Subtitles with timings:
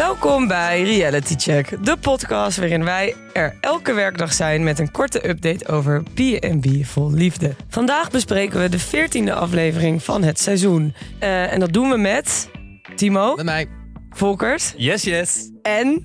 [0.00, 5.28] Welkom bij Reality Check, de podcast waarin wij er elke werkdag zijn met een korte
[5.28, 7.54] update over B&B vol liefde.
[7.68, 10.94] Vandaag bespreken we de 14e aflevering van het seizoen.
[11.18, 12.48] Eh, en dat doen we met
[12.96, 13.68] Timo, Met mij.
[14.10, 15.50] Volkert Yes, yes.
[15.62, 16.04] en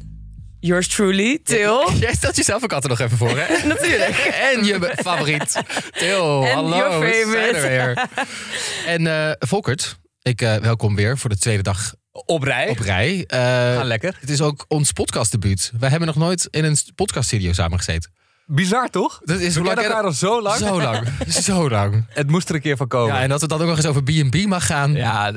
[0.59, 1.91] yours truly, Til.
[1.99, 3.65] Jij stelt jezelf ook altijd nog even voor, hè?
[3.67, 4.15] Natuurlijk.
[4.53, 5.61] en je be- favoriet.
[5.91, 6.75] Til, hallo.
[6.77, 7.59] your we zijn favorite.
[7.59, 8.05] er weer.
[8.93, 11.93] En eh Volkert, ik eh, welkom weer voor de tweede dag
[12.25, 12.69] Op rij.
[12.69, 13.23] op rij.
[13.27, 14.17] Eh, Ga lekker.
[14.19, 15.71] het is ook ons podcastdebuut.
[15.79, 18.11] Wij hebben nog nooit in een podcaststudio samen gezeten.
[18.45, 19.21] Bizar, toch?
[19.23, 20.57] Dat is We kennen elkaar al zo lang.
[20.57, 21.07] Zo lang.
[21.43, 22.05] Zo lang.
[22.09, 23.15] Het moest er een keer van komen.
[23.15, 24.93] Ja, en dat het dan ook nog eens over B&B mag gaan.
[24.93, 25.31] Ja,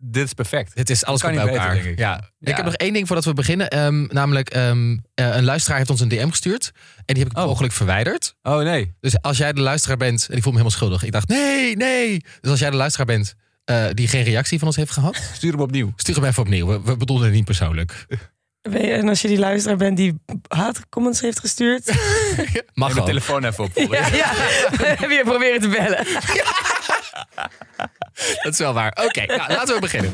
[0.00, 0.72] dit is perfect.
[0.74, 1.68] Het is alles kan bij elkaar.
[1.68, 1.98] beter, denk ik.
[1.98, 2.30] Ja.
[2.40, 3.68] Ik heb nog één ding voordat we beginnen.
[3.68, 6.70] Ehm, namelijk, ehm, eh, een luisteraar heeft ons een DM gestuurd.
[7.04, 7.44] En die heb ik Oh.
[7.44, 8.34] mogelijk verwijderd.
[8.42, 8.94] Oh nee.
[9.00, 11.02] Dus als jij de luisteraar bent, en ik voel me helemaal schuldig.
[11.02, 12.24] Ik dacht, nee, nee.
[12.40, 13.34] Dus als jij de luisteraar bent
[13.68, 15.92] eh, die geen reactie van ons heeft gehad, Stuur hem opnieuw.
[15.96, 16.66] stuur hem even opnieuw.
[16.66, 18.06] We, we bedoelden het niet persoonlijk.
[18.62, 21.86] En als je die luisteraar bent die haatcomments heeft gestuurd.
[22.74, 23.06] Mag gewoon.
[23.06, 23.70] telefoon even op.
[23.74, 24.32] ja, ja.
[25.02, 26.06] Heb je proberen te bellen?
[28.42, 28.98] Dat is wel waar.
[29.04, 30.12] Oké, nou, laten we beginnen.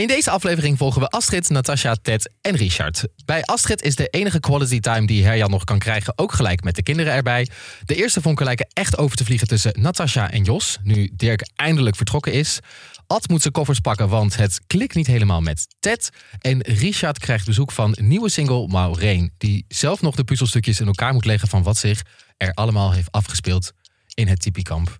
[0.00, 3.04] In deze aflevering volgen we Astrid, Natasha, Ted en Richard.
[3.24, 6.76] Bij Astrid is de enige quality time die Herjan nog kan krijgen ook gelijk met
[6.76, 7.48] de kinderen erbij.
[7.84, 11.96] De eerste vonken lijken echt over te vliegen tussen Natasha en Jos, nu Dirk eindelijk
[11.96, 12.58] vertrokken is.
[13.06, 16.10] Ad moet zijn koffers pakken, want het klikt niet helemaal met Ted.
[16.38, 21.12] En Richard krijgt bezoek van nieuwe single Maureen, die zelf nog de puzzelstukjes in elkaar
[21.12, 22.02] moet leggen van wat zich
[22.36, 23.72] er allemaal heeft afgespeeld
[24.14, 24.98] in het Tipikamp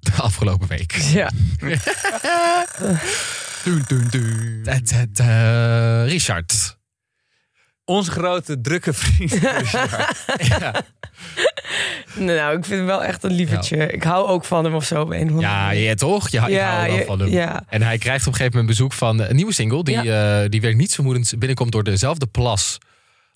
[0.00, 0.92] de afgelopen week.
[0.92, 1.30] Ja.
[4.64, 6.02] Ta- ta- ta.
[6.04, 6.76] Richard.
[7.84, 9.38] Onze grote, drukke vriend.
[12.14, 13.86] Nou, ik vind hem wel echt een lievertje.
[13.86, 15.00] Ik hou ook van hem of zo.
[15.02, 16.28] Op een of andere Ja, ja toch?
[16.28, 17.28] Ja, ik Ja, hou wel je- van hem.
[17.28, 17.64] ja.
[17.68, 19.84] En hij krijgt op een gegeven moment bezoek van een nieuwe single.
[19.84, 22.78] Die, eh, die weer niets vermoedend binnenkomt door dezelfde plas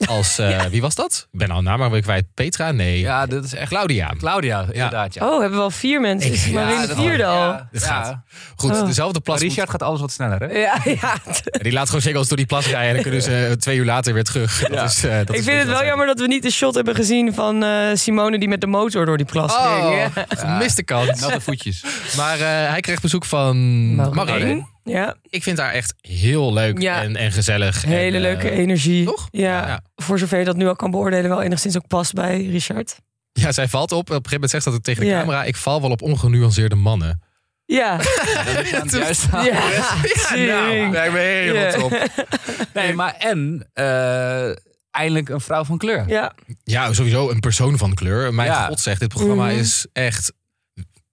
[0.07, 0.39] als...
[0.39, 1.29] eh, Wie was dat?
[1.33, 2.25] Ik ben al naam maar weer kwijt.
[2.35, 2.73] Petra?
[2.73, 2.99] Nee.
[3.01, 3.69] Ja, dit is echt...
[3.69, 4.13] Claudia.
[4.19, 5.15] Claudia, inderdaad.
[5.15, 5.27] Ja.
[5.29, 6.33] Oh, hebben we al vier mensen?
[6.33, 7.61] Ik- maar ja, in de dat- vierde al.
[7.73, 8.17] Gaat.
[8.57, 8.87] Goed, Oh.
[8.87, 9.39] dezelfde plas.
[9.39, 10.59] Maar Richard gaat alles wat sneller, hè?
[10.59, 11.15] Ja, ja.
[11.63, 12.89] die laat gewoon singles door die plas rijden.
[12.89, 14.59] En dan kunnen ze eh, twee uur later weer terug.
[14.69, 16.75] Dat is, eh, dat Ik is vind het wel jammer dat we niet de shot
[16.75, 19.85] hebben gezien van eh, Simone die met de motor door die plas ging.
[19.85, 20.11] Oh, Ja.
[20.29, 21.21] gemiste kans.
[21.21, 21.85] Natte voetjes.
[22.17, 24.67] Maar eh, hij krijgt bezoek van Maureen.
[24.85, 27.03] Ja, Ik vind haar echt heel leuk Ja.
[27.03, 27.83] en, en gezellig.
[27.83, 29.05] hele En, leuke eh, energie.
[29.05, 29.29] toch?
[29.31, 29.67] Ja.
[29.67, 29.81] Ja.
[29.97, 32.97] Voor zover je dat nu al kan beoordelen, wel enigszins ook past bij Richard.
[33.33, 33.99] Ja, zij valt op.
[33.99, 35.19] Op een gegeven moment zegt dat het tegen de Ja.
[35.19, 35.45] camera.
[35.45, 37.23] Ik val wel op ongenuanceerde mannen.
[37.65, 38.01] Ja,
[38.73, 38.83] ja.
[40.29, 40.95] Tering.
[40.95, 42.09] Ja, ben helemaal top.
[42.75, 44.51] Nee, maar en eh,
[44.91, 46.05] eindelijk een vrouw van kleur.
[46.09, 46.33] Ja,
[46.65, 48.35] Ja, sowieso een persoon van kleur.
[48.35, 48.67] Mijn Ja.
[48.67, 49.59] god zegt, dit programma Mhm.
[49.59, 50.33] is echt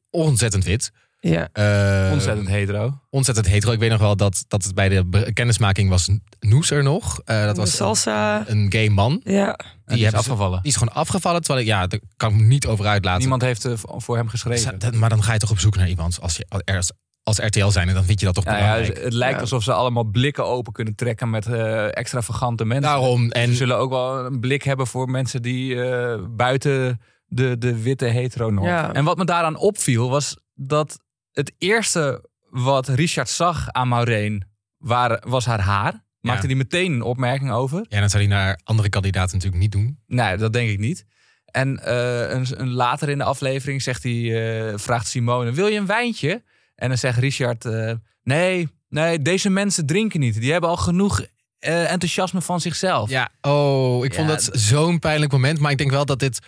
[0.09, 0.91] ontzettend wit.
[1.19, 1.49] Ja.
[1.53, 2.99] Eh, Ontzettend hetero.
[3.09, 3.71] Ontzettend hetero.
[3.73, 6.09] Ik weet nog wel dat, dat het bij de kennismaking was
[6.39, 7.21] Noes er nog.
[7.25, 8.43] Eh, dat De was salsa.
[8.47, 9.21] een gay man.
[9.23, 9.53] Ja,
[9.85, 10.61] En die is ze- afgevallen.
[10.61, 11.41] Die is gewoon afgevallen.
[11.41, 13.19] Terwijl ik, ja, daar kan ik me niet over uitlaten.
[13.19, 14.79] Niemand heeft eh, voor hem geschreven.
[14.79, 16.21] Dat- Maar dan ga je toch op zoek naar iemand.
[16.21, 16.91] Als, je, als,
[17.23, 18.95] als RTL zijn, dan vind je dat toch Ja, ja, belangrijk.
[18.95, 19.41] dus het lijkt Ja.
[19.41, 22.89] alsof ze allemaal blikken open kunnen trekken met eh, extravagante mensen.
[22.91, 23.29] Daarom.
[23.31, 27.81] En Ze zullen ook wel een blik hebben voor mensen die eh, buiten de, de
[27.81, 28.67] witte hetero-norm.
[28.67, 28.93] Ja.
[28.93, 30.99] En wat me daaraan opviel was dat
[31.31, 34.43] het eerste wat Richard zag aan Maureen
[34.77, 36.07] waren, was haar haar.
[36.21, 36.47] Maakte Ja.
[36.47, 37.85] hij meteen een opmerking over?
[37.89, 39.99] ja, dan zou hij naar andere kandidaten natuurlijk niet doen.
[40.07, 41.05] Nee, dat denk ik niet.
[41.45, 45.79] En eh, een, een later in de aflevering zegt hij, eh, vraagt Simone, wil je
[45.79, 46.43] een wijntje?
[46.75, 50.39] En dan zegt Richard, eh, nee, nee, deze mensen drinken niet.
[50.41, 51.21] Die hebben al genoeg
[51.59, 53.09] enthousiasme van zichzelf.
[53.09, 55.59] Ja, oh, ik vond Ja, dat dat- zo'n pijnlijk moment.
[55.59, 56.39] Maar ik denk wel dat dit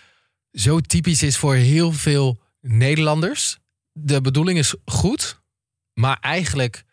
[0.51, 3.59] zo typisch is voor heel veel Nederlanders.
[3.93, 5.41] De bedoeling is goed,
[5.93, 6.83] maar eigenlijk...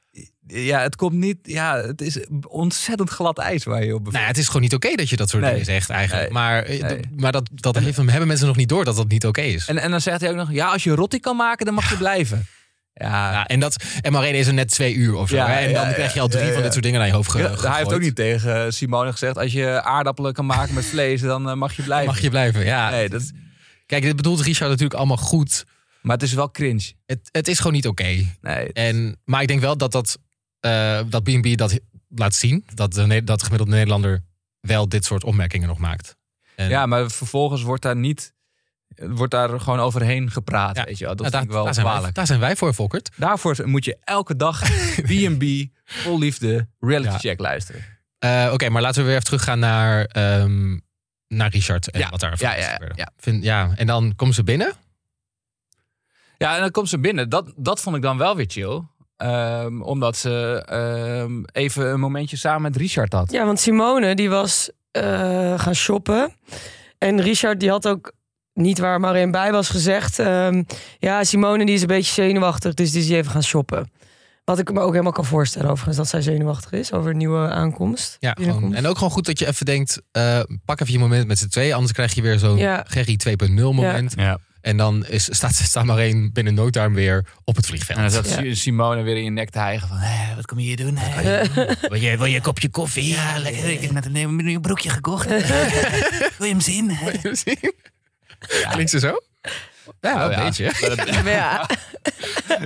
[0.47, 1.39] Ja, het komt niet.
[1.43, 2.19] Ja, het is
[2.49, 4.21] ontzettend glad ijs waar je op Nou bevindt.
[4.21, 5.51] ja, het is gewoon niet oké dat je dat soort Nee.
[5.51, 6.25] dingen zegt eigenlijk.
[6.25, 6.33] Nee.
[6.43, 7.01] Maar, eh, Nee.
[7.17, 9.67] maar dat, dat heeft, hebben mensen nog niet door dat dat niet oké is.
[9.69, 11.91] En, en dan zegt hij ook nog: ja, als je rotti kan maken, dan mag
[11.91, 12.47] je blijven.
[12.95, 15.37] Ja, Ja, en, dat, en Maureen is er net twee uur of zo.
[15.37, 15.59] Ja?
[15.61, 17.39] En dan ja, krijg je al drie van dit soort dingen naar je hoofd ge-
[17.69, 21.49] hij heeft ook niet tegen Simone gezegd: als je aardappelen kan maken met vlees, dan
[21.49, 22.07] eh, mag je blijven.
[22.07, 22.91] Mag je blijven, ja.
[22.91, 23.31] Nee, dat,
[23.87, 25.65] Kijk, dit bedoelt Richard natuurlijk allemaal goed.
[26.01, 26.93] Maar het is wel cringe.
[27.07, 28.25] Het, het is gewoon niet oké.
[28.41, 30.19] Nee, En, maar ik denk wel dat dat,
[30.61, 31.79] eh, dat B&B dat
[32.09, 32.65] laat zien.
[32.75, 34.25] Dat de, dat de gemiddelde Nederlander
[34.61, 36.17] wel dit soort opmerkingen nog maakt.
[36.57, 38.35] En, ja, maar vervolgens wordt daar niet.
[38.97, 40.77] Wordt daar gewoon overheen gepraat.
[40.77, 40.85] Ja.
[40.85, 41.17] Weet je wel.
[41.17, 42.15] Dat nou, daar, vind ik wel daar, zijn wij, kwalijk.
[42.17, 43.11] daar zijn wij voor, Volkert.
[43.17, 44.63] Daarvoor moet je elke dag
[45.09, 45.45] B&B
[45.85, 47.19] vol liefde reality Ja.
[47.19, 47.85] check luisteren.
[48.19, 50.79] Eh, Oké, maar laten we weer even teruggaan naar ehm,
[51.29, 53.11] naar Richard en Ja, wat daar ja, ja, ja.
[53.17, 53.73] Vind, ja.
[53.77, 54.73] En dan komen ze binnen.
[56.39, 57.29] Ja, en dan komt ze binnen.
[57.29, 58.83] Dat, dat vond ik dan wel weer chill.
[59.17, 63.33] Ehm, omdat ze ehm, even een momentje samen met Richard had.
[63.33, 66.33] Ja, want Simone die was eh, gaan shoppen.
[66.99, 68.13] En Richard die had ook
[68.55, 70.19] niet waar Marijn bij was gezegd.
[70.19, 70.63] ehm,
[70.99, 73.91] ja, Simone die is een beetje zenuwachtig, dus die is even gaan shoppen.
[74.45, 77.49] Wat ik me ook helemaal kan voorstellen overigens, dat zij zenuwachtig is over een nieuwe
[77.49, 78.17] aankomst.
[78.21, 78.75] Ja, gewoon.
[78.75, 81.49] En ook gewoon goed dat je even denkt, eh, pak even je moment met z'n
[81.49, 81.75] tweeën.
[81.75, 82.85] Anders krijg je weer zo'n Ja.
[82.87, 84.15] Gerry 2.0 moment.
[84.17, 84.39] Ja.
[84.61, 87.99] En dan is, staat, staat maar één binnen no time weer op het vliegveld.
[87.99, 88.55] En dan zat Ja.
[88.55, 89.97] Simone weer in je nek te hijgen van...
[89.97, 90.97] "Hé, wat kom je hier doen?
[90.97, 91.43] Hé,
[91.89, 93.09] Wil je, wil je een kopje koffie?
[93.09, 93.65] Ja, lekker.
[93.71, 95.29] Ik heb net een nieuw broekje gekocht.
[96.39, 96.99] Wil je hem zien?
[97.33, 97.73] zien?
[98.71, 99.21] Klinkt ze zo?
[100.01, 100.45] Ja, Oh, een ja.
[100.45, 100.73] beetje.
[101.31, 101.67] Ja,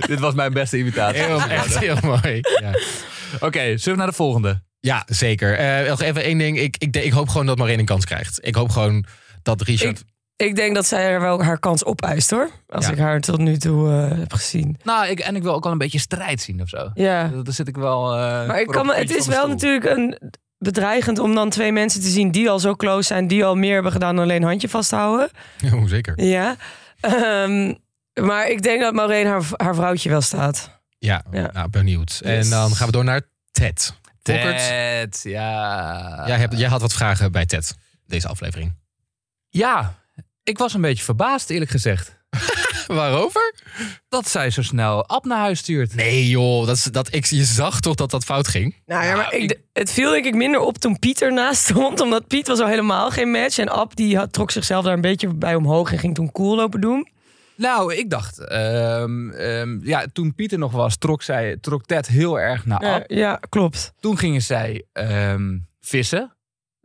[0.07, 1.21] Dit was mijn beste imitatie.
[1.23, 2.39] Heel, echt heel mooi.
[2.61, 2.71] Ja,
[3.39, 4.61] Oké, zullen we naar de volgende?
[4.79, 5.57] ja zeker.
[5.57, 6.59] Eh, nog even één ding.
[6.59, 8.39] Ik, ik, ik hoop gewoon dat Marijn een kans krijgt.
[8.41, 9.05] Ik hoop gewoon
[9.43, 9.99] dat Richard...
[9.99, 10.05] ik
[10.55, 12.49] denk dat zij er wel haar kans op eist hoor.
[12.69, 12.91] Als Ja.
[12.91, 14.77] ik haar tot nu toe eh, heb gezien.
[14.83, 16.89] Nou, ik, en ik wil ook wel een beetje strijd zien of zo.
[16.93, 17.27] Ja.
[17.27, 18.13] Daar zit ik wel...
[18.13, 19.71] eh, Maar ik voor kan me, het puntje is van wel mijn stoel.
[19.71, 23.45] natuurlijk een bedreigend om dan twee mensen te zien die al zo close zijn, die
[23.45, 25.29] al meer hebben gedaan dan alleen handje vasthouden.
[25.73, 26.23] Oh, zeker.
[26.23, 26.55] Ja.
[26.99, 27.73] Ehm,
[28.21, 30.81] maar ik denk dat Maureen haar, haar vrouwtje wel staat.
[30.99, 31.49] Ja, Ja.
[31.53, 32.21] Nou, benieuwd.
[32.23, 33.93] En dan gaan we door naar Ted.
[34.23, 36.23] Volkert, Ted, ja.
[36.27, 37.75] jij, hebt, jij had wat vragen bij Ted,
[38.07, 38.73] deze aflevering.
[39.49, 39.93] Ja,
[40.43, 42.21] ik was een beetje verbaasd eerlijk gezegd.
[42.87, 43.53] Waarover?
[44.09, 45.95] Dat zij zo snel Ab naar huis stuurt.
[45.95, 48.75] Nee joh, dat, is- dat, ik, je zag toch dat dat fout ging?
[48.85, 51.99] Nou ja, maar Nou, ik, het viel denk ik minder op toen Piet ernaast stond.
[52.01, 53.57] Omdat Piet was al helemaal geen match.
[53.57, 56.55] En Ab die had, trok zichzelf daar een beetje bij omhoog en ging toen cool
[56.55, 57.07] lopen doen.
[57.55, 62.39] Nou, ik dacht, ehm, ehm, ja, toen Pieter nog was, trok, zij, trok Ted heel
[62.39, 63.03] erg naar Ja, Ab.
[63.07, 63.93] ja, klopt.
[63.99, 66.35] Toen gingen zij ehm, vissen,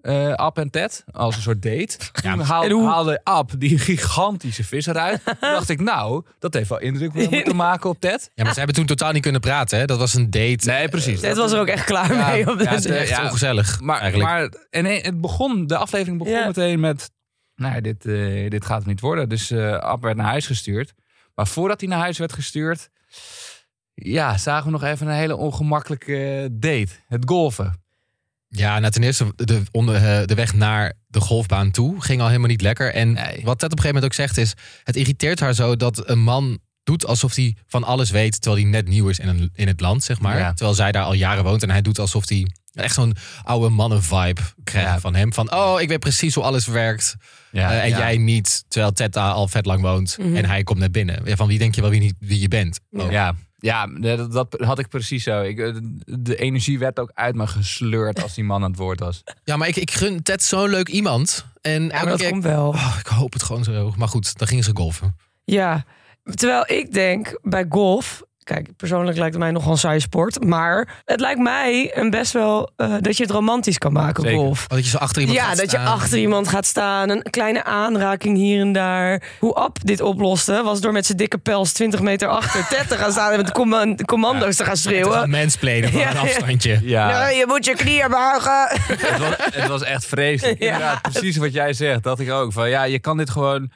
[0.01, 1.97] eh Ab en Ted, als een soort date.
[2.13, 5.21] Toen en haalde, hoe- haalde Ab die gigantische vis eruit.
[5.25, 8.31] Toen dacht ik, nou, dat heeft wel indruk moeten maken op Ted.
[8.35, 9.79] Ja, maar ze hebben toen totaal niet kunnen praten.
[9.79, 9.85] Hè?
[9.85, 10.67] Dat was een date.
[10.71, 11.21] Nee, precies.
[11.21, 12.51] Het was er ook echt klaar Ja, mee.
[12.51, 14.31] Op ja, het, Echt ja, ongezellig Maar, eigenlijk.
[14.31, 16.47] maar en het begon, de aflevering begon Ja.
[16.47, 17.11] meteen met...
[17.55, 19.29] Nou, dit, eh, dit gaat het niet worden.
[19.29, 20.93] Dus eh Ab werd naar huis gestuurd.
[21.35, 22.89] Maar voordat hij naar huis werd gestuurd...
[23.95, 26.89] Ja, zagen we nog even een hele ongemakkelijke date.
[27.07, 27.83] Het golfen.
[28.49, 32.27] Ja, nou ten eerste, de, onder, eh, de weg naar de golfbaan toe ging al
[32.27, 32.93] helemaal niet lekker.
[32.95, 33.41] En Nee.
[33.45, 34.55] wat Ted op een gegeven moment ook zegt is...
[34.85, 38.41] het irriteert haar zo dat een man doet alsof hij van alles weet...
[38.41, 40.39] terwijl hij net nieuw is in, een, in het land, zeg maar.
[40.39, 40.53] Ja.
[40.53, 41.63] Terwijl zij daar al jaren woont.
[41.63, 45.01] En hij doet alsof hij echt zo'n oude mannen-vibe krijgt Ja.
[45.01, 45.33] van hem.
[45.33, 47.17] Van, oh, ik weet precies hoe alles werkt.
[47.53, 50.17] Ja, Eh, en jij niet, terwijl Ted daar al vet lang woont.
[50.19, 50.37] Mhm.
[50.37, 51.21] En hij komt net binnen.
[51.25, 52.81] Ja, van wie denk je wel wie, niet, wie je bent?
[52.91, 53.11] Oh.
[53.11, 55.43] Ja, ja dat, dat had ik precies zo.
[55.43, 55.75] Ik, eh,
[56.05, 59.23] de energie werd ook uit me gesleurd als die man aan het woord was.
[59.45, 61.47] Ja, maar ik, ik gun Ted zo'n leuk iemand.
[61.61, 62.69] En Ja, maar elke dat keer- komt wel.
[62.69, 63.93] Oh, ik hoop het gewoon zo.
[63.97, 65.17] Maar goed, dan gingen ze golfen.
[65.45, 65.85] Ja,
[66.25, 68.23] terwijl ik denk bij golf.
[68.55, 70.45] Kijk, persoonlijk lijkt het mij nogal een saaie sport.
[70.45, 74.39] Maar het lijkt mij een best wel eh, dat je het romantisch kan maken, Zeker.
[74.39, 74.67] golf.
[74.67, 75.87] Dat je zo achter iemand Ja, gaat dat je staan.
[75.95, 77.09] achter iemand gaat staan.
[77.11, 79.23] Een kleine aanraking hier en daar.
[79.39, 82.97] Hoe Ab dit oploste, was door met zijn dikke pels 20 meter achter Ted te
[82.97, 85.31] gaan staan en met de command- commando's te gaan Te gaan schreeuwen.
[85.31, 86.21] mansplainen van Ja, een ja.
[86.21, 86.79] afstandje.
[86.83, 88.69] Ja, Nee, je moet je knieën buigen.
[88.71, 90.59] het, was, het was echt vreselijk.
[90.63, 90.73] Ja.
[90.73, 92.03] Inderdaad, precies wat jij zegt.
[92.03, 92.53] Dat ik ook.
[92.53, 93.71] Van, ja, je kan dit gewoon...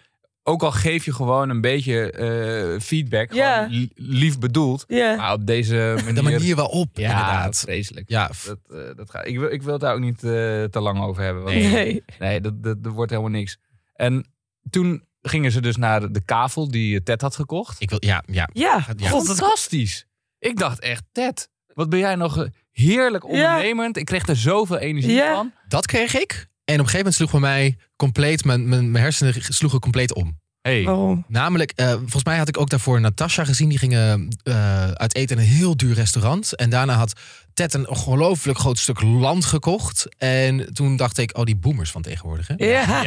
[0.44, 3.32] Ook al geef je gewoon een beetje eh, feedback.
[3.32, 3.66] Ja.
[3.70, 4.84] Li- lief bedoeld.
[4.88, 5.14] Ja.
[5.16, 6.14] Maar op deze manier...
[6.14, 7.58] De manier waarop, Ja, inderdaad.
[7.58, 8.08] vreselijk.
[8.08, 9.26] Ja, Dat, eh, dat gaat.
[9.26, 10.30] Ik, wil, ik wil het daar ook niet eh,
[10.64, 11.42] te lang over hebben.
[11.42, 12.04] want- Nee.
[12.18, 12.40] Nee.
[12.40, 13.58] Dat, dat, dat wordt helemaal niks.
[13.94, 14.26] En
[14.70, 17.80] toen gingen ze dus naar de, de kavel die Ted had gekocht.
[17.80, 18.48] ik wil, ja, ja.
[18.52, 20.06] Ja, Fantastisch.
[20.38, 23.96] Ik dacht echt, Ted, wat ben jij nog heerlijk ondernemend.
[23.96, 25.34] Ik kreeg er zoveel energie Ja.
[25.34, 25.52] van.
[25.68, 26.46] Dat kreeg ik.
[26.64, 30.14] En op een gegeven moment sloeg bij mij compleet, mijn, mijn, mijn hersenen sloegen compleet
[30.14, 30.40] om.
[30.62, 30.84] Hey.
[30.84, 31.24] Waarom?
[31.28, 33.68] Namelijk, eh, volgens mij had ik ook daarvoor Natasha gezien.
[33.68, 36.56] Die gingen eh, uit eten in een heel duur restaurant.
[36.56, 37.20] En daarna had
[37.54, 40.06] Ted een ongelooflijk groot stuk land gekocht.
[40.18, 42.46] En toen dacht ik, oh, die boomers van tegenwoordig.
[42.48, 42.54] Hè?
[42.66, 43.02] Ja,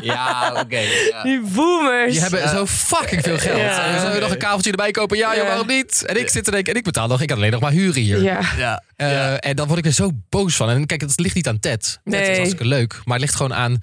[0.00, 0.78] Ja, oké.
[1.10, 1.22] ja.
[1.22, 2.12] die boomers.
[2.12, 3.58] Die hebben zo fucking veel geld.
[3.58, 3.84] Ja.
[3.86, 5.16] En Zullen we nog een kaveltje erbij kopen?
[5.16, 5.44] Ja, Ja.
[5.44, 6.04] waarom niet?
[6.06, 8.02] En ik zit te denken, en ik betaal nog, ik had alleen nog maar huren
[8.02, 8.22] hier.
[8.22, 8.40] Ja.
[8.56, 8.82] Ja.
[8.96, 10.70] Eh, En dan word ik er zo boos van.
[10.70, 11.82] En kijk, het ligt niet aan Ted.
[11.82, 12.30] Ted Nee.
[12.30, 12.92] is hartstikke leuk.
[13.04, 13.78] Maar het ligt gewoon aan...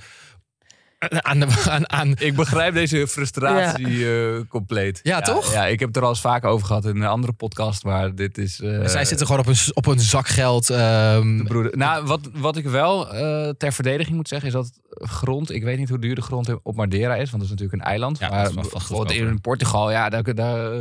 [0.99, 4.99] Aan, aan, aan Ik begrijp deze frustratie eh, compleet.
[5.03, 5.53] Ja, toch?
[5.53, 7.83] Ja, ik heb het er al eens vaak over gehad in een andere podcast.
[7.83, 8.59] Maar dit is...
[8.61, 10.67] eh, zij zitten gewoon op een, op een zak geld.
[10.67, 11.77] de broeder.
[11.77, 15.51] Nou, wat, wat ik wel eh, ter verdediging moet zeggen is dat grond.
[15.51, 17.87] Ik weet niet hoe duur de grond op Madeira is, want dat is natuurlijk een
[17.89, 18.19] eiland.
[18.19, 20.71] Ja, maar bijvoorbeeld in Portugal, ja, daar, daar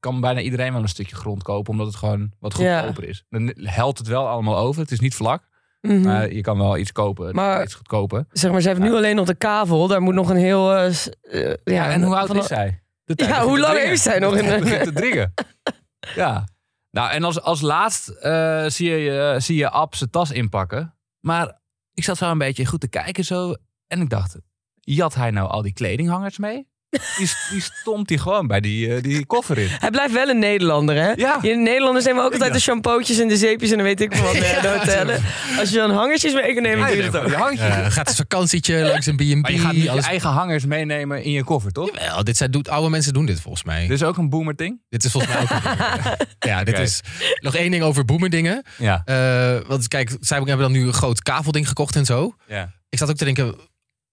[0.00, 3.24] kan bijna iedereen wel een stukje grond kopen, omdat het gewoon wat goedkoper is.
[3.30, 4.82] Dan helt het wel allemaal over.
[4.82, 5.42] Het is niet vlak.
[5.88, 6.00] Mhm.
[6.00, 8.26] Maar je kan wel iets kopen, Maar- iets goedkoper.
[8.32, 9.86] Zeg maar, ze heeft nu alleen nog de kavel.
[9.88, 10.74] Daar moet nog een heel...
[10.74, 10.86] eh,
[11.22, 12.82] eh, Ja, en hoe oud is zij?
[13.04, 15.34] De tijd Ja, hoe lang heeft zij nog in de- te dringen.
[16.14, 16.48] ja.
[16.90, 20.94] Nou, en als, als laatst eh, zie, je, zie je Ab zijn tas inpakken.
[21.20, 21.60] Maar
[21.94, 23.54] ik zat zo een beetje goed te kijken zo.
[23.86, 24.36] En ik dacht,
[24.80, 26.68] jat hij nou al die kledinghangers mee?
[27.16, 29.68] Die, die stond hij gewoon bij die, eh, die koffer in.
[29.70, 31.12] Hij blijft wel een Nederlander, hè?
[31.16, 31.42] Ja.
[31.42, 32.56] In Nederlanders nemen ook altijd Ja.
[32.56, 35.22] de shampootjes en de zeepjes en dan weet ik wat bij de hotellen.
[35.58, 37.30] Als je dan hangertjes mee kan nemen, Ja, doe je je dat ook.
[37.52, 39.42] Eh, gaat een vakantietje langs een B&B.
[39.42, 41.90] Maar je gaat niet je alles- eigen hangers meenemen in je koffer, toch?
[41.98, 43.80] Jawel, dit zijn, doet, oude mensen doen dit volgens mij.
[43.80, 44.80] Dit is ook een boomer ding.
[44.88, 46.16] Dit is volgens mij ook een boomer.
[46.38, 47.00] Ja, dit is
[47.40, 48.64] nog één ding over boomerdingen.
[48.78, 49.02] Ja.
[49.04, 52.34] Eh want kijk, zij hebben dan nu een groot kavelding gekocht en zo.
[52.48, 52.72] ja.
[52.88, 53.54] Ik zat ook te denken,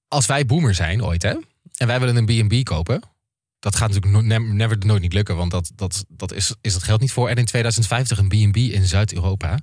[0.07, 1.33] als wij boomer zijn ooit, hè,
[1.77, 3.01] en wij willen een B&B kopen,
[3.59, 6.83] dat gaat natuurlijk no- never, nooit niet lukken, want dat, dat, dat is, is het
[6.83, 7.29] geld niet voor.
[7.29, 9.59] En in 2050 een B&B in Zuid-Europa,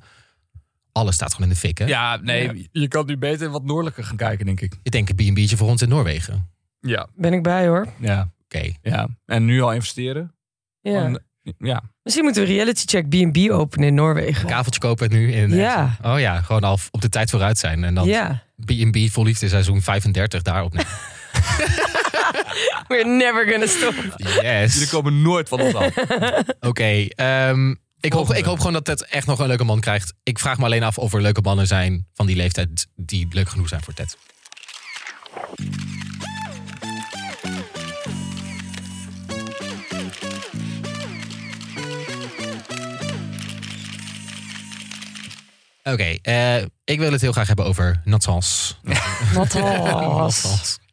[0.93, 1.85] alles staat gewoon in de fik, hè?
[1.85, 4.79] Ja, nee, je kan nu beter wat noordelijker gaan kijken, denk ik.
[4.83, 6.51] Ik denk een B&B'tje voor ons in Noorwegen.
[6.81, 7.09] Ja.
[7.15, 7.87] Ben ik bij, hoor.
[8.01, 8.31] Ja.
[8.45, 8.73] Oké.
[8.83, 9.09] ja.
[9.27, 10.35] En nu al investeren?
[10.81, 11.19] Ja.
[11.59, 11.83] Ja.
[12.03, 14.49] Misschien moeten we reality check B&B openen in Noorwegen.
[14.49, 15.97] Kaveltje kopen nu in Ja.
[16.03, 17.85] Oh ja, gewoon al op de tijd vooruit zijn.
[17.85, 18.43] En dan Ja.
[18.65, 20.93] B&B vol liefde seizoen 35 daarop nemen.
[22.89, 23.95] We're never gonna stop.
[24.17, 24.75] Yes.
[24.75, 25.95] Jullie komen nooit van ons af.
[26.71, 30.15] Oké, ehm, ik, hoop, ik hoop gewoon dat het echt nog een leuke man krijgt.
[30.23, 33.49] Ik vraag me alleen af of er leuke mannen zijn van die leeftijd die leuk
[33.49, 34.17] genoeg zijn voor Ted.
[45.93, 48.79] Oké, eh, ik wil het heel graag hebben over Natsans.
[49.33, 49.53] Wat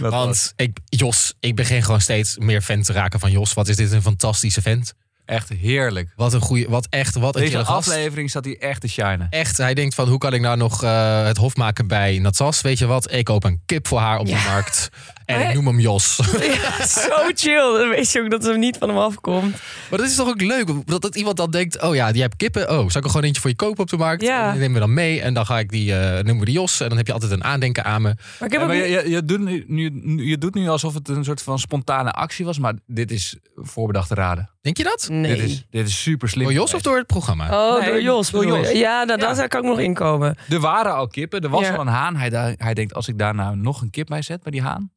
[0.00, 3.54] Want ik, Jos, ik begin gewoon steeds meer fan te raken van Jos.
[3.54, 4.94] Wat is dit een fantastische vent.
[5.30, 6.12] Echt heerlijk.
[6.16, 9.26] Wat een goede, wat echt, wat een Deze aflevering zat hij echt te shinen.
[9.30, 12.60] Echt, hij denkt van hoe kan ik nou nog eh, het hof maken bij Natsas?
[12.60, 14.88] Weet je wat, ik koop een kip voor haar op de markt.
[15.34, 16.16] En ik noem hem Jos.
[16.40, 17.78] Ja, zo chill.
[17.78, 19.50] Dan weet je ook dat ze niet van hem afkomt.
[19.90, 22.36] maar dat is toch ook leuk, dat, dat iemand dan denkt, oh ja, die hebt
[22.36, 22.62] kippen.
[22.70, 24.22] Oh, zal ik er gewoon eentje voor je kopen op de markt?
[24.22, 24.44] Ja.
[24.46, 26.54] En die nemen we dan mee en dan ga ik die, eh, noemen we die
[26.54, 26.80] Jos.
[26.80, 28.14] En dan heb je altijd een aandenken aan me.
[28.38, 30.68] Maar ik heb Ja, ook maar je, je, je, doet nu, nu, je doet nu
[30.68, 34.50] alsof het een soort van spontane actie was, maar dit is voorbedachte raden.
[34.60, 35.06] Denk je dat?
[35.10, 35.36] Nee.
[35.36, 36.44] Dit, is, dit is super slim.
[36.44, 37.44] Door Jos of door het programma?
[37.74, 38.30] Oh, Nee, door Jos.
[38.30, 38.46] door?
[38.46, 38.70] Jos.
[38.72, 39.34] Ja, nou, Ja.
[39.34, 40.36] daar kan ik nog inkomen.
[40.48, 41.74] Er waren al kippen, er was Ja.
[41.74, 42.16] al een haan.
[42.16, 44.90] Hij, hij denkt, als ik daar nou nog een kip bij zet, bij die haan.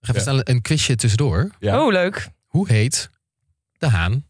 [0.00, 0.20] Even Ja.
[0.20, 1.50] snel een quizje tussendoor.
[1.58, 2.28] Ja, Oh, leuk.
[2.46, 3.10] Hoe heet
[3.78, 4.26] de haan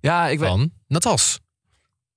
[0.00, 0.48] ja ik weet.
[0.48, 1.40] van Natas?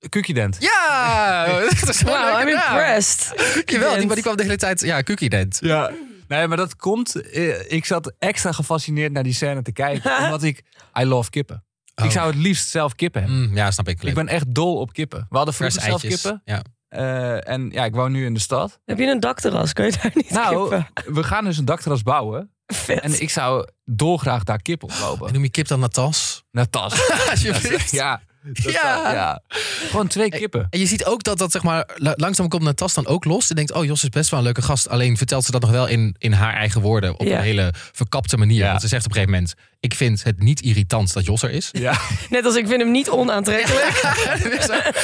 [0.09, 0.57] Kukiedent.
[0.59, 1.45] Ja!
[1.79, 3.33] dat is wel Wow, I'm impressed.
[3.65, 5.57] Jawel, die, maar die kwam de hele tijd, ja, Cookie Dent.
[5.61, 5.91] Ja.
[6.27, 7.15] Nee, maar dat komt.
[7.21, 10.17] eh, Ik zat extra gefascineerd naar die scène te kijken.
[10.23, 10.63] omdat ik.
[10.99, 11.63] I love kippen.
[11.95, 12.05] Oh.
[12.05, 13.49] Ik zou het liefst zelf kippen hebben.
[13.49, 14.03] Mm, ja, snap ik.
[14.03, 15.25] Ik ben echt dol op kippen.
[15.29, 16.41] We hadden vroeger zelf kippen.
[16.45, 16.61] Ja.
[16.87, 18.79] Eh, en ja, ik woon nu in de stad.
[18.85, 19.73] Heb je een dakterras?
[19.73, 21.13] Kun je daar niet Nou, kippen?
[21.13, 22.51] we gaan dus een dakterras bouwen.
[22.73, 22.99] Vet.
[22.99, 25.33] En ik zou dolgraag daar kip op En lopen.
[25.33, 26.43] noem je kip dan Natas?
[26.51, 27.09] Naar tas.
[27.29, 27.91] Alsjeblieft.
[27.91, 28.21] Ja.
[28.43, 29.11] Dat Ja.
[29.13, 29.41] ja.
[29.89, 30.67] Gewoon twee kippen.
[30.69, 33.49] En je ziet ook dat dat zeg maar la- langzaam komt Natas dan ook los.
[33.49, 34.89] En denkt, oh Jos is best wel een leuke gast.
[34.89, 37.19] Alleen vertelt ze dat nog wel in, in haar eigen woorden.
[37.19, 37.37] Op Ja.
[37.37, 38.57] een hele verkapte manier.
[38.57, 38.69] Ja.
[38.69, 41.51] Want ze zegt op een gegeven moment, ik vind het niet irritant dat Jos er
[41.51, 41.69] is.
[41.71, 41.99] Ja.
[42.29, 44.01] Net als ik vind hem niet onaantrekkelijk.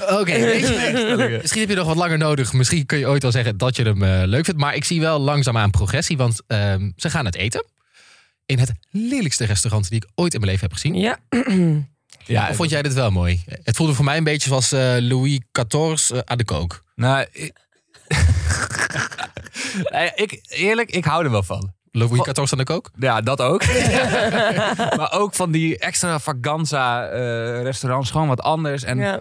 [0.20, 2.52] Oké, je, misschien heb je nog wat langer nodig.
[2.52, 4.60] Misschien kun je ooit wel zeggen dat je hem eh, leuk vindt.
[4.60, 6.16] Maar ik zie wel langzaamaan progressie.
[6.16, 7.64] Want ehm, ze gaan het eten.
[8.46, 10.94] In het lelijkste restaurant die ik ooit in mijn leven heb gezien.
[10.94, 11.18] Ja.
[12.24, 13.42] ja Of vond jij dit wel mooi?
[13.62, 16.84] Het voelde voor mij een beetje zoals eh, Louis XIV eh, aan de kook.
[16.94, 17.52] Nou, ik...
[19.90, 21.72] Nee, ik, eerlijk, ik hou er wel van.
[21.90, 22.90] Louis XIV aan de kook?
[22.98, 23.64] Ja, dat ook.
[24.98, 28.82] maar ook van die extravaganza eh restaurants, gewoon wat anders.
[28.82, 29.20] En ja.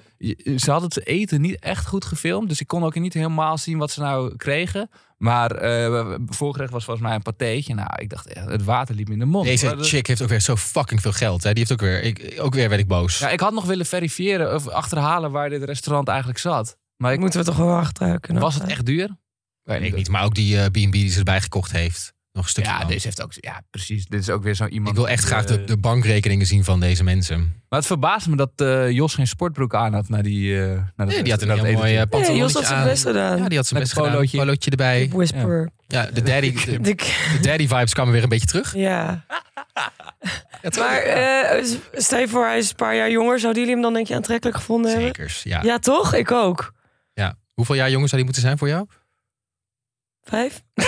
[0.58, 2.50] ze hadden het eten niet echt goed gefilmd.
[2.50, 4.90] Dus ik kon ook niet helemaal zien wat ze nou kregen.
[5.18, 7.74] Maar eh voorgerecht was volgens mij een patéetje.
[7.74, 9.46] Nou, ik dacht, eh, het water liep me in de mond.
[9.46, 11.44] Deze dat- chick heeft ook weer zo fucking veel geld.
[11.44, 11.50] Hè?
[11.50, 13.20] Die heeft ook weer, ik, ook weer werd ik boos.
[13.20, 16.78] Ja, ik had nog willen verifiëren of achterhalen waar dit restaurant eigenlijk zat.
[16.98, 18.44] Maar ik, Moeten we toch wel achteruit kunnen.
[18.44, 19.18] was het echt duur?
[19.64, 22.14] Weet ik niet, maar ook die eh, B&B die ze erbij gekocht heeft.
[22.38, 23.32] Nog een stukje Ja, deze heeft ook.
[23.34, 24.06] Ja, precies.
[24.06, 24.90] Dit is ook weer zo iemand.
[24.90, 27.40] Ik wil echt die, graag de, eh, de bankrekeningen zien van deze mensen.
[27.70, 30.62] Maar het verbaast me dat eh, Jos geen sportbroek aan had naar die.
[30.62, 33.38] eh naar dat Nee, die had een heel mooi uh, Jos had zijn best gedaan.
[33.38, 34.12] Ja, die had zijn Met best gedaan.
[34.38, 34.70] polootje.
[34.72, 35.10] Erbij.
[35.14, 35.70] Whisper.
[35.88, 38.76] Ja, de daddy, de, De- de daddy vibes kwamen weer een beetje terug.
[38.76, 39.26] ja.
[40.80, 41.64] Maar eh,
[41.94, 43.40] stel je voor, hij is een paar jaar jonger.
[43.40, 45.08] Zouden jullie hem dan denk je aantrekkelijk gevonden hebben?
[45.16, 45.62] Zekers, ja.
[45.64, 46.14] Ja, toch?
[46.14, 46.74] Ik ook.
[47.14, 47.36] ja.
[47.54, 48.88] Hoeveel jaar jonger zou die moeten zijn voor jou?
[50.30, 50.62] Vijf?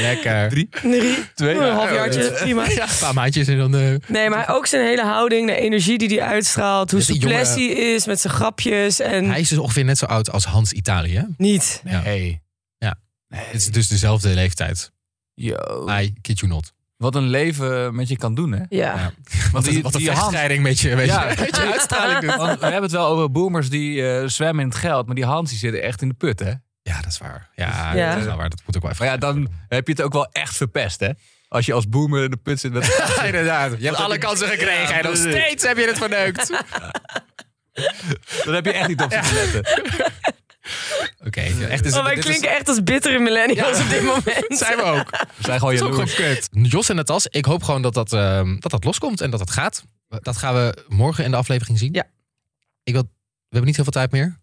[0.00, 0.48] Lekker.
[0.48, 0.68] Drie.
[0.82, 1.24] Drie?
[1.34, 1.54] Twee.
[1.54, 2.68] een halfjaartje, Ja, prima.
[2.68, 3.74] Ja, een paar maandjes en dan...
[3.76, 6.90] eh, Nee, maar ook zijn hele houding, de energie die hij uitstraalt.
[6.90, 10.30] Hoe jongen- hij is met zijn grapjes en hij is dus ongeveer net zo oud
[10.30, 11.16] als Hans Italië.
[11.16, 11.22] hè?
[11.36, 11.82] niet.
[11.84, 12.00] Ja.
[12.02, 12.42] Hey.
[12.78, 12.94] Ja.
[13.28, 13.40] Nee.
[13.44, 14.92] Het is dus dezelfde leeftijd.
[15.34, 15.88] Yo.
[16.00, 16.72] I kid you not.
[16.96, 18.62] Wat een leven met je kan doen, hè?
[18.68, 18.94] Ja.
[18.94, 19.12] Ja.
[19.52, 21.30] Wat, die- een, wat een die Hans- met je, met Ja.
[21.30, 22.36] je, met je uitstraling doet.
[22.36, 25.06] Want we hebben het wel over boomers die eh, zwemmen in het geld.
[25.06, 26.52] Maar die Hans die zitten echt in de put, hè?
[26.82, 27.50] Ja, dat is waar.
[27.54, 28.08] Ja, Ja.
[28.10, 28.50] dat is wel waar.
[28.50, 29.04] Dat moet ook wel even.
[29.04, 31.10] Maar ja, dan heb je het ook wel echt verpest, hè?
[31.48, 32.86] Als je als boomer in de put zit met...
[33.16, 33.74] Ja, inderdaad.
[33.78, 36.48] Je hebt alle kansen gekregen Ja, en nog steeds heb je het verneukt.
[38.44, 39.64] dan heb je echt niet op zitten letten.
[41.26, 41.84] Oké, echt.
[41.84, 43.84] Is, Oh, wij dit klinken echt als bittere millennials Ja.
[43.84, 44.44] op dit moment.
[44.48, 45.10] Zijn we ook.
[45.10, 46.12] We zijn gewoon Dat jaloers.
[46.14, 46.48] gewoon kut.
[46.72, 49.50] Jos en Natas, ik hoop gewoon dat dat, ehm, dat dat loskomt en dat het
[49.50, 49.84] gaat.
[50.08, 51.92] Dat gaan we morgen in de aflevering zien.
[51.92, 52.04] Ja.
[52.82, 53.08] Ik wil, we
[53.48, 54.38] hebben niet heel veel tijd meer.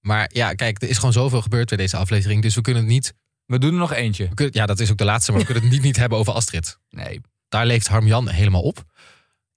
[0.00, 2.42] Maar ja, kijk, er is gewoon zoveel gebeurd bij deze aflevering.
[2.42, 3.12] Dus we kunnen het niet...
[3.46, 4.28] We doen er nog eentje.
[4.34, 5.30] kunnen- ja, dat is ook de laatste.
[5.30, 6.78] Maar we kunnen het niet, niet hebben over Astrid.
[6.90, 7.20] Nee.
[7.48, 8.84] Daar leeft Harmjan helemaal op.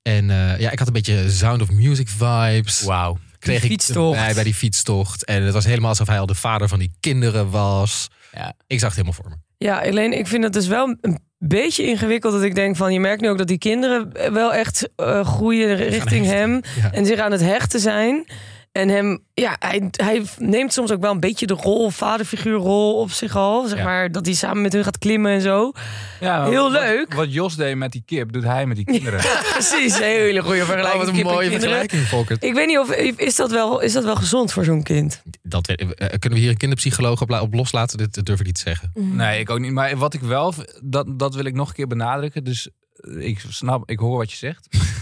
[0.01, 2.81] En eh, ja, ik had een beetje Sound of Music vibes.
[2.81, 3.17] Wauw.
[3.39, 4.19] Kreeg ik fietstocht.
[4.19, 5.25] Bij, bij die fietstocht.
[5.25, 8.07] En het was helemaal alsof hij al de vader van die kinderen was.
[8.33, 8.53] Ja.
[8.67, 9.36] Ik zag het helemaal voor me.
[9.57, 12.93] Ja, alleen ik vind het dus wel een beetje ingewikkeld dat ik denk van...
[12.93, 16.62] je merkt nu ook dat die kinderen wel echt eh, groeien richting hem...
[16.81, 16.91] Ja.
[16.91, 18.25] en zich aan het hechten zijn.
[18.72, 23.12] En hem, ja, hij, hij neemt soms ook wel een beetje de rol, vaderfiguurrol op
[23.12, 23.68] zich al.
[23.68, 23.84] Zeg Ja.
[23.84, 25.72] maar, dat hij samen met hun gaat klimmen en zo.
[26.20, 27.13] Ja, Heel wat- leuk.
[27.13, 29.20] Wat Jos deed met die kip, doet hij met die kinderen.
[29.54, 31.04] Precies, een hele goede Oh, vergelijking.
[31.06, 32.44] wat een mooie vergelijking, Volkert.
[32.44, 35.22] Ik weet niet of, is dat wel, is dat wel gezond voor zo'n kind?
[35.44, 37.98] Dat, weet- eh, kunnen we hier een kinderpsycholoog op, la- op loslaten?
[37.98, 38.92] Dit durf ik niet te zeggen.
[38.94, 39.72] Nee, ik ook niet.
[39.72, 42.44] Maar wat ik wel, dat, dat wil ik nog een keer benadrukken.
[42.44, 44.68] Dus eh, ik snap, ik hoor wat je zegt.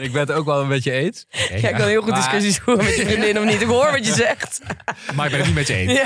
[0.00, 1.26] Ik ben het ook wel een beetje eens.
[1.44, 3.60] Oké, Ja, ik kan heel goed Maar- discussies voeren met je vriendin of niet.
[3.60, 4.60] Ik hoor wat je zegt.
[5.14, 6.00] Maar ik ben het niet met je eens.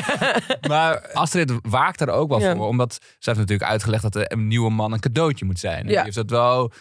[0.69, 2.55] Maar Astrid waakt daar ook wel Ja.
[2.57, 2.67] voor.
[2.67, 5.87] Omdat ze heeft natuurlijk uitgelegd dat een nieuwe man een cadeautje moet zijn.
[5.87, 6.73] Die heeft dat wel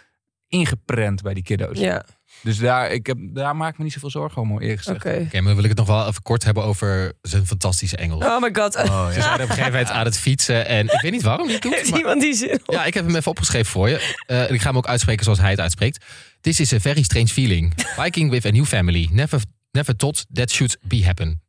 [0.48, 1.80] ingeprent bij die kiddo's.
[1.80, 2.06] Ja,
[2.44, 5.00] Dus daar, ik heb, daar maak ik me niet zoveel zorgen om, eerlijk oké.
[5.00, 5.26] gezegd.
[5.26, 8.24] Oké, maar dan wil ik het nog wel even kort hebben over zijn fantastische Engels.
[8.26, 8.76] Oh my god.
[8.76, 11.46] Oh, Ze zijn op een gegeven moment aan het fietsen en ik weet niet waarom
[11.46, 11.74] hij het doet.
[11.76, 12.74] Heeft maar- iemand die zin op?
[12.74, 14.16] ja, ik heb hem even opgeschreven voor je.
[14.28, 16.06] Eh, en ik ga hem ook uitspreken zoals hij het uitspreekt.
[16.42, 17.74] This is a very strange feeling.
[18.04, 19.10] Biking with a new family.
[19.12, 21.42] Never, never thought that should be happen.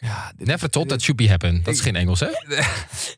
[0.00, 1.60] Ja, Never thought that should be happen.
[1.62, 2.26] Dat is geen Engels, hè?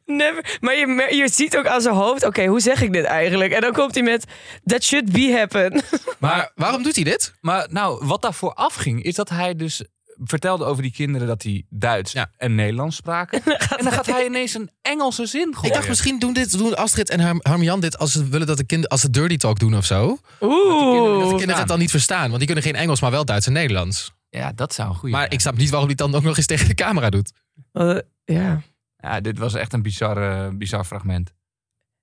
[0.06, 0.56] Never.
[0.60, 3.52] Maar je, je ziet ook aan zijn hoofd, oké, hoe zeg ik dit eigenlijk?
[3.52, 4.24] En dan komt hij met,
[4.64, 5.82] that should be happen.
[6.18, 7.34] Maar waarom doet hij dit?
[7.40, 9.84] Maar nou, wat daarvoor afging, is dat hij dus
[10.24, 12.30] vertelde over die kinderen dat die Duits Ja.
[12.36, 13.42] en Nederlands spraken.
[13.78, 15.68] En dan gaat hij ineens een Engelse zin gooien.
[15.68, 18.56] Ik dacht misschien doen, dit, doen Astrid en Harm, Harmjan dit als ze willen dat
[18.56, 20.06] de kinderen als ze dirty talk doen of zo.
[20.08, 21.28] Dat de Oeh.
[21.28, 22.26] kinderen het dan niet verstaan.
[22.26, 24.12] Want die kunnen geen Engels, maar wel Duits en Nederlands.
[24.30, 26.36] Ja, dat zou een goede Maar ik snap niet waarom hij het dan ook nog
[26.36, 27.32] eens tegen de camera doet.
[27.72, 28.60] Eh, ja.
[28.96, 31.32] Ja, dit was echt een bizar, bizar fragment.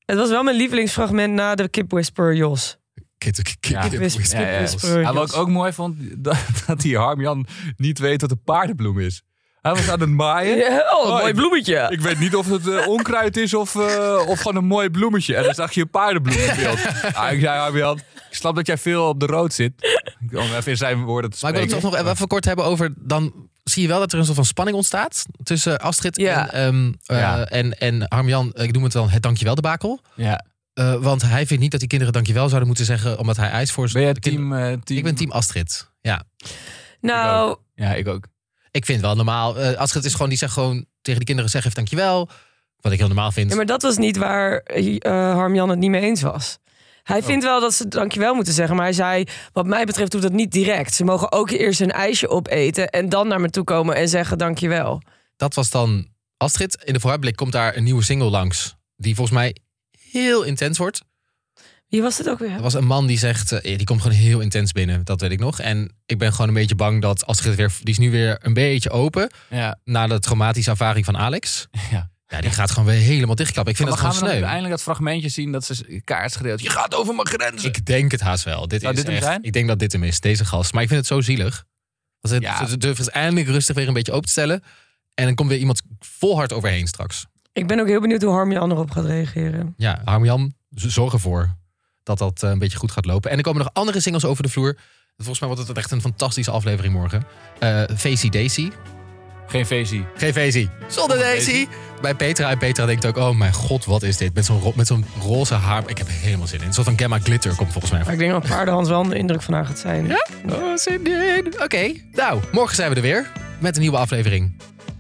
[0.06, 2.78] Het was wel mijn lievelingsfragment na de Kip Whisperer Jos.
[3.18, 3.82] Kid, kid, Ja.
[3.88, 4.00] Kip.
[4.00, 5.32] Whisperer Ja, wat Jos.
[5.32, 6.38] ik ook mooi vond, dat,
[6.68, 7.46] dat die Harmjan
[7.78, 9.22] niet weet wat een paardenbloem is.
[9.62, 10.58] Hij was aan het maaien.
[10.58, 11.88] Ja, oh, een Oh, mooi ik- bloemetje.
[11.90, 15.36] Ik weet niet of het eh, onkruid is of, eh, of gewoon een mooi bloemetje.
[15.36, 16.80] En dan zag je een paardenbloem in beeld.
[17.16, 18.00] Ah, ik zei, Harmjan,
[18.38, 19.74] snap dat jij veel op de rood zit.
[20.32, 21.88] Om even in zijn woorden te Maar ik wil spreken.
[21.90, 22.94] het toch nog even kort hebben over.
[22.98, 26.52] Dan zie je wel dat er een soort van spanning ontstaat tussen Astrid Ja.
[26.52, 27.46] en, ehm, eh, Ja.
[27.46, 28.52] en, en Harmjan.
[28.56, 30.02] Ik noem het dan het dankjewel debakel.
[30.16, 30.46] Ja.
[30.74, 33.20] Eh, want hij vindt niet dat die kinderen dankjewel zouden moeten zeggen.
[33.20, 34.98] omdat hij eist voor Ben jij team, eh, team...
[34.98, 35.90] Ik ben team Astrid.
[36.02, 36.24] Ja.
[37.02, 38.28] Nou, Ja, ik ook.
[38.72, 39.58] Ik vind wel normaal.
[39.60, 42.30] eh, Astrid is gewoon die zegt gewoon tegen de kinderen: zeg even dankjewel.
[42.78, 43.50] Wat ik heel normaal vind.
[43.50, 46.58] ja, maar dat was niet waar eh Harmjan het niet mee eens was.
[47.08, 48.76] Hij vindt wel dat ze dankjewel moeten zeggen.
[48.76, 50.94] Maar hij zei, wat mij betreft doet dat niet direct.
[50.94, 52.90] Ze mogen ook eerst een ijsje opeten...
[52.90, 55.02] en dan naar me toe komen en zeggen dankjewel.
[55.36, 56.84] Dat was dan Astrid.
[56.84, 58.76] In de vooruitblik komt daar een nieuwe single langs.
[58.96, 59.56] Die volgens mij
[60.12, 61.02] heel intens wordt.
[61.90, 62.52] Wie was het ook weer?
[62.52, 65.04] Er was een man die zegt, eh, die komt gewoon heel intens binnen.
[65.04, 65.60] Dat weet ik nog.
[65.60, 68.54] En ik ben gewoon een beetje bang dat Astrid weer, die is nu weer een
[68.54, 69.30] beetje open.
[69.50, 69.80] Ja.
[69.84, 71.68] Na de traumatische ervaring van Alex.
[71.92, 72.10] ja.
[72.28, 73.72] Ja, die gaat gewoon weer helemaal dichtklappen.
[73.74, 74.54] Ik vind Maar dat gaan gewoon we dan sneu.
[74.56, 76.62] eindelijk dat fragmentje zien dat ze kaart schreeuwt.
[76.62, 77.70] Je gaat over mijn grenzen.
[77.70, 78.68] Ik denk het haast wel.
[78.68, 79.44] Dit Zou is dit hem echt, zijn?
[79.44, 80.74] Ik denk dat dit hem is, deze gast.
[80.74, 81.64] Maar ik vind het zo zielig.
[82.20, 82.66] Want ze, Ja.
[82.66, 84.64] ze durven het eindelijk rustig weer een beetje open te stellen.
[85.14, 87.26] En dan komt weer iemand vol hard overheen straks.
[87.54, 89.74] Ik ben ook heel benieuwd hoe Harmjan erop gaat reageren.
[89.78, 91.56] Ja, Harmjan, z- zorg ervoor
[92.04, 93.32] dat dat eh, een beetje goed gaat lopen.
[93.32, 94.78] En er komen nog andere singles over de vloer.
[95.16, 97.24] Volgens mij wordt het echt een fantastische aflevering morgen.
[97.60, 98.70] Eh Facey Daisy.
[99.48, 100.06] Geen feestie.
[100.18, 100.70] Geen Facey.
[100.88, 101.68] Zonder Daisy.
[102.02, 102.50] Bij Petra.
[102.50, 104.34] En Petra denkt ook, oh mijn god, wat is dit?
[104.34, 105.84] Met zo'n ro- met zo'n roze haar.
[105.86, 106.68] Ik heb er helemaal zin in.
[106.68, 108.02] Een soort van Gamma Glitter komt volgens mij.
[108.04, 110.08] Maar ik denk dat paardenhans wel een indruk van haar gaat zijn.
[110.08, 110.28] Ja?
[110.50, 111.54] Oh, zin in.
[111.64, 113.32] Oké, nou, morgen zijn we er weer.
[113.60, 114.54] Met een nieuwe aflevering.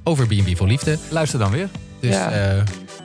[0.03, 0.97] over B&B voor Liefde.
[1.09, 1.69] Luister dan weer.
[1.99, 2.31] Dus Ja.
[2.31, 2.55] eh,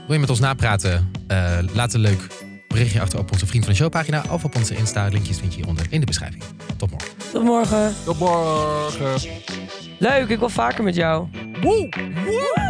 [0.06, 1.10] wil je met ons napraten?
[1.26, 2.20] Eh, laat een leuk
[2.68, 5.06] berichtje achter op onze Vriend van de Show pagina of op onze Insta.
[5.08, 6.42] Linkjes vind je hieronder in de beschrijving.
[6.76, 7.08] Tot morgen.
[7.32, 7.94] Tot morgen.
[8.04, 9.20] Tot morgen.
[10.02, 11.26] Leuk, ik wil vaker met jou.
[11.60, 11.88] Woe!
[12.24, 12.61] Woe!